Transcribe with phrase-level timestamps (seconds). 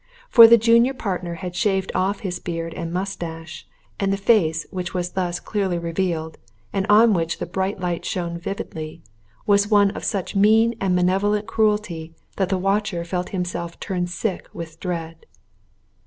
[0.31, 3.67] For the junior partner had shaved off his beard and moustache,
[3.99, 6.39] and the face which was thus clearly revealed,
[6.73, 9.03] and on which the bright light shone vividly,
[9.45, 14.49] was one of such mean and malevolent cruelty that the watcher felt himself turn sick
[14.53, 15.27] with dread.